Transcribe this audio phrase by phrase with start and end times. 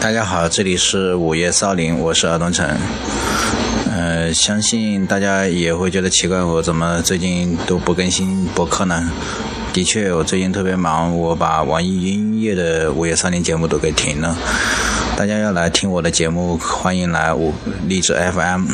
[0.00, 2.66] 大家好，这里是午夜少林，我是尔东城。
[3.90, 9.10] 呃，相信大家也会觉得奇怪，我怎么最近都不更新博客呢？
[9.74, 14.34] 的确，我最近特别忙，我把网易音乐的午夜少林节目都给停了。
[15.14, 17.52] 大家要来听我的节目，欢迎来我
[17.86, 18.66] 荔枝 FM。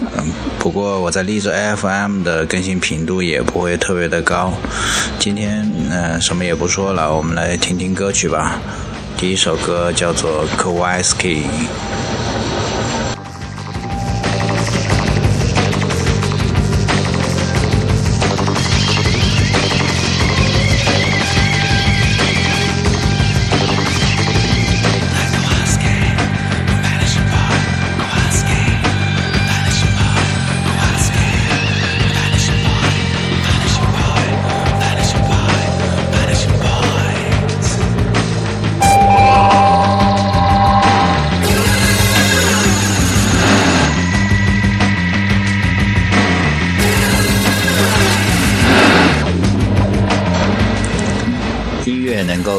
[0.00, 4.52] 嗯，不过我在荔枝 FM 的更新频度也不会特别的高。
[5.18, 8.60] 今天嗯，什么也不说了，我们来听听歌曲吧。
[9.16, 11.42] 第一首歌叫做《Kowalski》。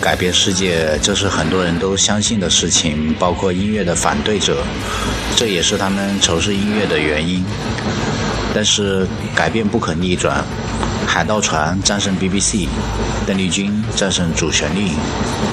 [0.00, 4.62] 改变世界，这是很多人都相信的事情，包括音乐的反对者，
[5.36, 7.44] 这也是他们仇视音乐的原因。
[8.54, 10.44] 但是改变不可逆转，
[11.06, 12.68] 海盗船战胜 BBC，
[13.26, 14.90] 邓丽君战胜主旋律，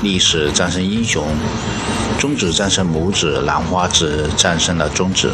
[0.04, 1.26] 历史战胜英雄，
[2.20, 5.32] 中指战胜拇指，兰花指战胜了中指。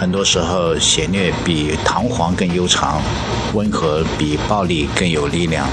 [0.00, 3.00] 很多时候，邪虐比堂皇更悠长，
[3.54, 5.68] 温和比暴力更有力量。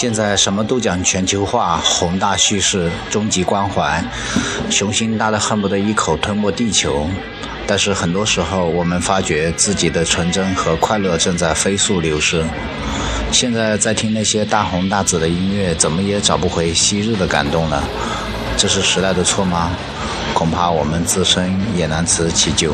[0.00, 4.02] 现在什么都讲全球化、宏大叙事、终极关怀，
[4.70, 7.06] 雄心大的恨不得一口吞没地球。
[7.66, 12.42] 但是很多时候，我们发觉自己的纯真和快乐正在飞速流失。
[13.30, 17.84] 现在在听那些大红大紫的音乐，怎么也找不回昔日的感动了。
[18.56, 19.70] 这是时代的错吗？
[20.32, 22.72] 恐怕我们自身也难辞其咎。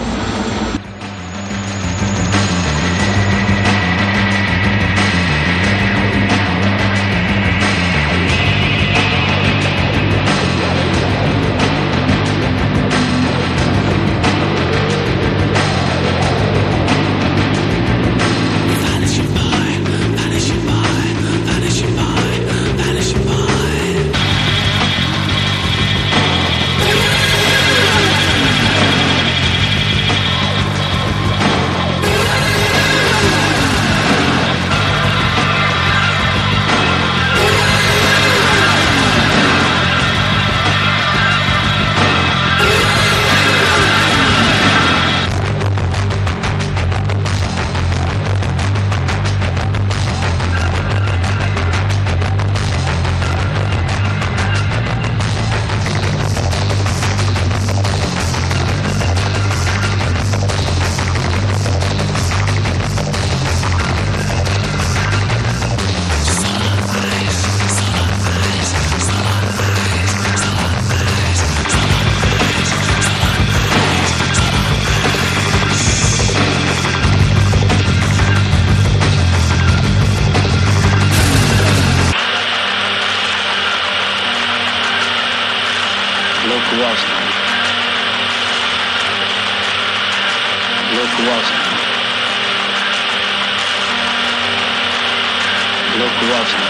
[96.37, 96.63] Hello, Kowalski.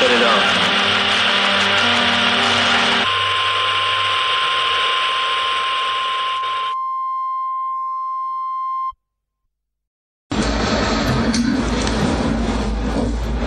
[0.00, 0.44] Cut it off.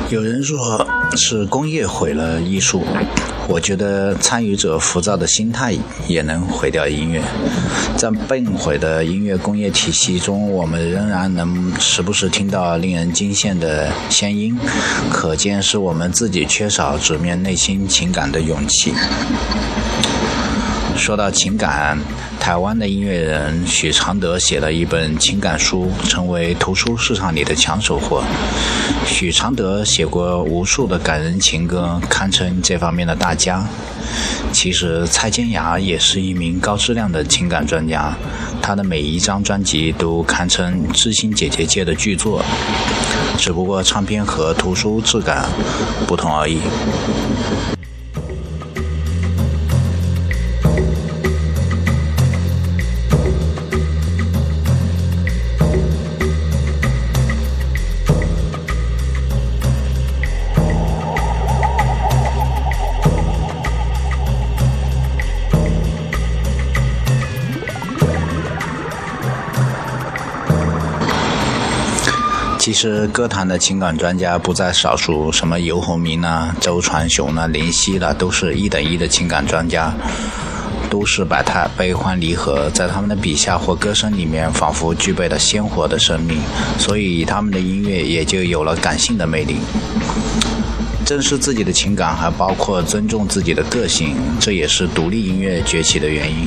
[0.10, 0.88] 有人说
[1.18, 2.86] 是工业毁了艺术，
[3.50, 5.74] 我觉得参与者浮躁的心态
[6.08, 7.22] 也能毁掉音乐。
[7.96, 14.56] 在被毁的音乐工业体系中，我们仍然能时不时听到令人惊羡的仙音，
[15.10, 18.94] 可见是我们自己缺少直面内心情感的勇气。
[20.98, 21.98] 说到情感，
[22.40, 28.24] 台湾的音乐人许常德写了一本情感书，成为图书市场里的抢手货。
[29.06, 33.66] 许常德写过无数的感人情歌，堪称这方面的大家。
[34.54, 38.16] 其实蔡健雅也是一名高质量的情感专家，
[38.62, 42.42] 她的每一张专辑都堪称知心姐姐界的巨作，
[43.38, 45.50] 只不过唱片和图书质感
[46.08, 46.60] 不同而已。
[72.78, 79.92] 其实歌坛的情感专家不在少数，什么游鸿明啊、周传雄啊、林夕啦，都是一等一的情感专家。
[80.88, 86.40] 都市百态，悲欢离合，在他们的笔下或歌声里面，仿佛具备了鲜活的生命，
[86.78, 89.56] 所以他们的音乐也就有了感性的魅力。
[91.08, 96.46] 正视自己的情感，还包括尊重自己的个性，这也是独立音乐崛起的原因。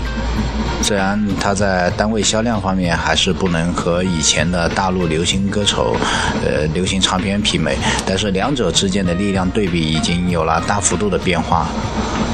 [0.82, 5.96] 虽然它在单位销量方面还是不能和以前的大陆流行歌手、
[6.44, 7.74] 呃流行唱片媲美，
[8.06, 11.66] 但是两者之间的力量对比已经有了大幅度的变化。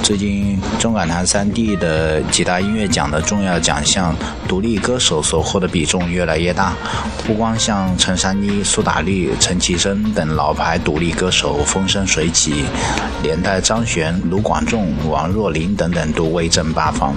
[0.03, 4.15] 最近中港台三地的几大音乐奖的重要奖项，
[4.47, 6.73] 独立歌手所获的比重越来越大。
[7.27, 12.65] 不光像陈珊妮、苏打绿、陈绮贞等老牌独立歌手风生水起，
[13.23, 17.13] 连带张悬、卢广仲、王若琳等等都威震八方。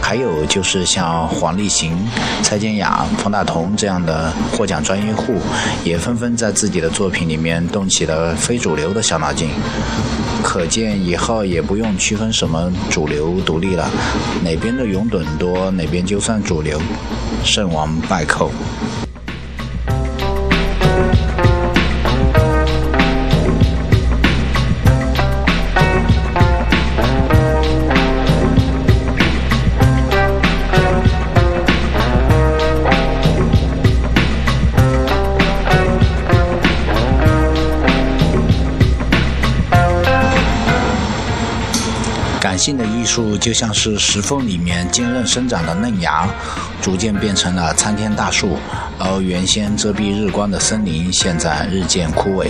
[0.00, 1.96] 还有就是像黄立行、
[2.42, 5.34] 蔡健雅、方大同这样的获奖专业户，
[5.84, 9.50] 也纷纷在自己的作品里面动起了非主流的小脑筋。
[10.42, 13.88] 可见以后也不用区分什么主流独立了，
[14.42, 16.76] 哪边的拥趸多，哪边就算主流，
[17.44, 18.50] 胜王败寇。
[43.14, 46.26] 树就像是石缝里面坚韧生长的嫩芽，
[46.80, 48.56] 逐渐变成了参天大树；
[49.04, 52.46] 而原先遮蔽日光的森林，现在日渐枯萎。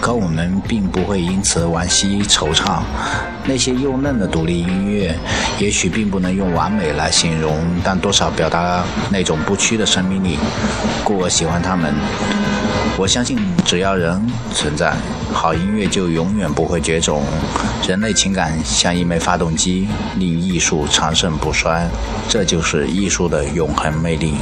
[0.00, 2.80] 可我们并不会因此惋惜惆怅。
[3.44, 5.12] 那些幼嫩的独立音乐，
[5.58, 10.38] 也许并不能用完美来形容，但多少表达那种不屈的生命力，
[11.02, 11.92] 故我喜欢他们。
[12.96, 14.24] 我相信，只要人
[14.54, 14.94] 存在，
[15.32, 17.24] 好音乐就永远不会绝种。
[17.86, 21.88] 人类情感像一枚发动机，令艺术长盛不衰，
[22.28, 24.34] 这就是艺术的永恒魅力。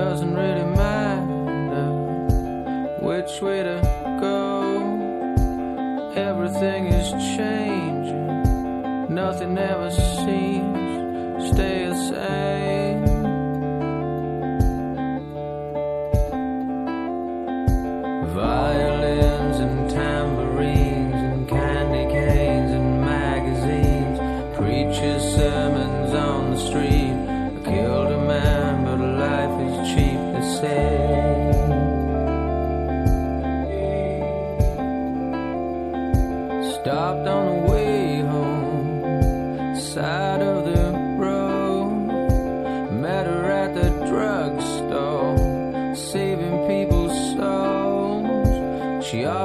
[0.00, 1.90] doesn't really matter
[3.02, 3.78] which way to
[4.18, 4.40] go.
[6.16, 13.04] Everything is changing, nothing ever seems stay the same.
[18.34, 20.99] Violins and tambourines.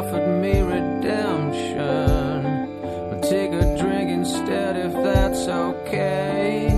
[0.05, 2.43] offered me redemption.
[2.81, 6.74] We'll take a drink instead if that's okay.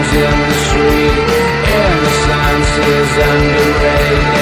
[0.00, 1.28] in the street,
[1.76, 4.39] innocence is underrated.